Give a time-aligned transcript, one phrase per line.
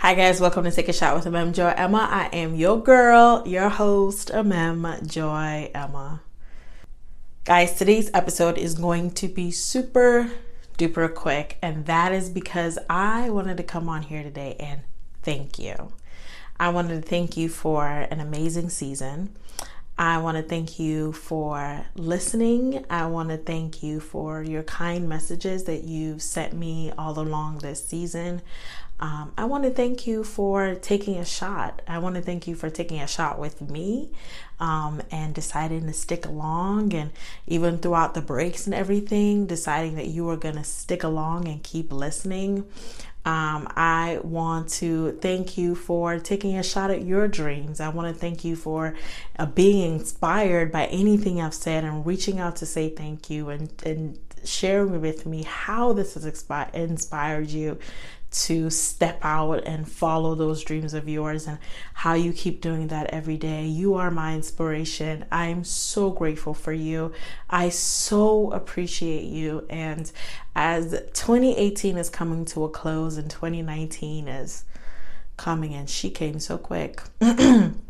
[0.00, 2.08] Hi guys, welcome to Take a Shot with Amem Joy Emma.
[2.10, 6.22] I am your girl, your host, Amem Joy Emma.
[7.44, 10.30] Guys, today's episode is going to be super
[10.78, 14.80] duper quick, and that is because I wanted to come on here today and
[15.22, 15.92] thank you.
[16.58, 19.36] I wanted to thank you for an amazing season.
[20.00, 22.86] I want to thank you for listening.
[22.88, 27.58] I want to thank you for your kind messages that you've sent me all along
[27.58, 28.40] this season.
[28.98, 31.82] Um, I want to thank you for taking a shot.
[31.86, 34.10] I want to thank you for taking a shot with me
[34.58, 36.94] um, and deciding to stick along.
[36.94, 37.10] And
[37.46, 41.62] even throughout the breaks and everything, deciding that you were going to stick along and
[41.62, 42.66] keep listening.
[43.24, 47.78] Um, I want to thank you for taking a shot at your dreams.
[47.78, 48.94] I want to thank you for
[49.38, 53.70] uh, being inspired by anything I've said and reaching out to say thank you and,
[53.84, 56.24] and sharing with me how this has
[56.74, 57.78] inspired you
[58.30, 61.58] to step out and follow those dreams of yours and
[61.94, 63.66] how you keep doing that every day.
[63.66, 65.24] You are my inspiration.
[65.32, 67.12] I'm so grateful for you.
[67.48, 69.66] I so appreciate you.
[69.68, 70.10] And
[70.54, 74.64] as 2018 is coming to a close and 2019 is
[75.36, 77.02] coming, and she came so quick.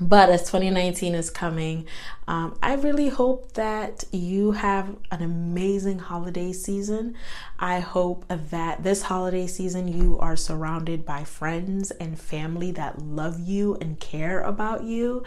[0.00, 1.84] But as 2019 is coming,
[2.28, 7.16] um, I really hope that you have an amazing holiday season.
[7.58, 13.40] I hope that this holiday season you are surrounded by friends and family that love
[13.40, 15.24] you and care about you.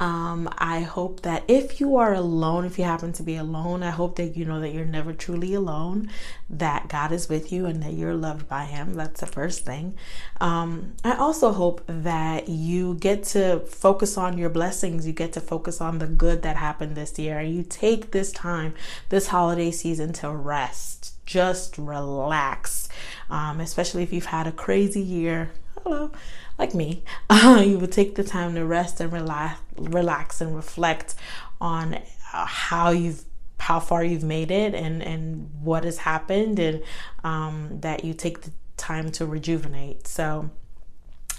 [0.00, 3.90] Um, I hope that if you are alone, if you happen to be alone, I
[3.90, 6.10] hope that you know that you're never truly alone,
[6.48, 8.94] that God is with you and that you're loved by Him.
[8.94, 9.94] That's the first thing.
[10.40, 15.40] Um, I also hope that you get to focus on your blessings, you get to
[15.40, 18.74] focus on the good that happened this year, and you take this time,
[19.08, 21.14] this holiday season, to rest.
[21.26, 22.88] Just relax,
[23.28, 25.50] um, especially if you've had a crazy year.
[25.82, 26.10] Hello
[26.58, 31.14] like me, uh, you would take the time to rest and relax, relax and reflect
[31.60, 33.24] on uh, how you've
[33.58, 36.82] how far you've made it and and what has happened and
[37.24, 40.06] um, that you take the time to rejuvenate.
[40.06, 40.50] So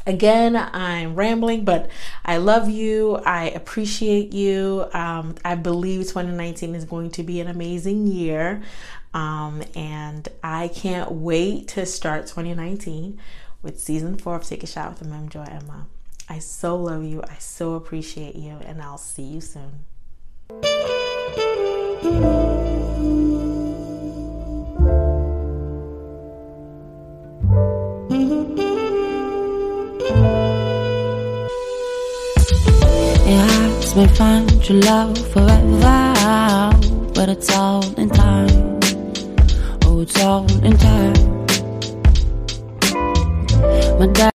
[0.08, 1.90] again i'm rambling but
[2.24, 3.18] i love you.
[3.26, 4.88] I appreciate you.
[4.94, 8.62] Um, i believe 2019 is going to be an amazing year.
[9.14, 13.20] Um, and i can't wait to start 2019
[13.62, 15.88] with season four of Take a Shot with Amem Joy Emma.
[16.32, 17.24] I so love you.
[17.24, 19.86] I so appreciate you, and I'll see you soon.
[33.90, 36.14] Hearts may find true love forever,
[37.16, 38.80] but it's all in time.
[39.86, 41.30] Oh, it's all in time.
[44.00, 44.28] My dad